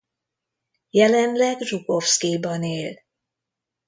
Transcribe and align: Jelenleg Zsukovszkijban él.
Jelenleg 0.89 1.59
Zsukovszkijban 1.61 2.63
él. 2.63 2.95